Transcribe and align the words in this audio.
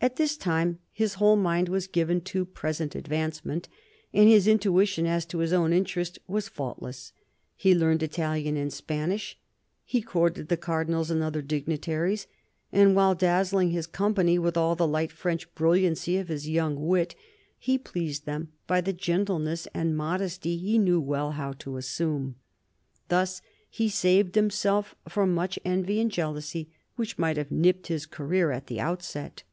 At 0.00 0.16
this 0.16 0.36
time, 0.36 0.80
his 0.92 1.14
whole 1.14 1.36
mind 1.36 1.68
was 1.68 1.86
given 1.86 2.20
to 2.22 2.44
present 2.44 2.96
advancement, 2.96 3.68
and 4.12 4.28
his 4.28 4.48
intuition 4.48 5.06
as 5.06 5.24
to 5.26 5.38
his 5.38 5.52
own 5.52 5.72
interest 5.72 6.18
was 6.26 6.48
faultless. 6.48 7.12
He 7.54 7.76
learned 7.76 8.02
Italian 8.02 8.56
and 8.56 8.72
Spanish, 8.72 9.38
he 9.84 10.02
courted 10.02 10.48
the 10.48 10.56
Cardinals 10.56 11.12
and 11.12 11.22
other 11.22 11.40
dignitaries, 11.42 12.26
and 12.72 12.96
while 12.96 13.14
dazzling 13.14 13.70
his 13.70 13.86
company 13.86 14.36
with 14.36 14.56
all 14.56 14.74
the 14.74 14.86
light 14.88 15.12
French 15.12 15.54
brilliancy 15.54 16.16
of 16.18 16.26
his 16.28 16.48
young 16.48 16.84
wit, 16.88 17.14
he 17.56 17.78
pleased 17.78 18.26
them 18.26 18.48
by 18.66 18.80
the 18.80 18.92
gentleness 18.92 19.68
and 19.72 19.96
modesty 19.96 20.56
he 20.58 20.76
knew 20.76 21.00
well 21.00 21.30
how 21.30 21.52
to 21.52 21.76
assume. 21.76 22.34
Thus 23.10 23.40
he 23.70 23.88
saved 23.88 24.34
himself 24.34 24.96
from 25.08 25.32
much 25.32 25.56
envy 25.64 26.00
and 26.00 26.10
jealousy 26.10 26.68
which 26.96 27.16
might 27.16 27.36
have 27.36 27.52
nipped 27.52 27.86
his 27.86 28.06
career 28.06 28.50
at 28.50 28.66
the 28.66 28.80
outset. 28.80 29.44